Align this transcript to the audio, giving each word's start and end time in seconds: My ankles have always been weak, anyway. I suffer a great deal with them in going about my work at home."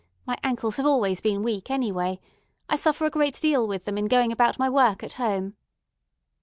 My 0.25 0.35
ankles 0.43 0.77
have 0.77 0.85
always 0.87 1.21
been 1.21 1.43
weak, 1.43 1.69
anyway. 1.69 2.19
I 2.67 2.75
suffer 2.75 3.05
a 3.05 3.11
great 3.11 3.35
deal 3.39 3.67
with 3.67 3.83
them 3.85 3.99
in 3.99 4.05
going 4.07 4.31
about 4.31 4.57
my 4.57 4.67
work 4.67 5.03
at 5.03 5.13
home." 5.13 5.55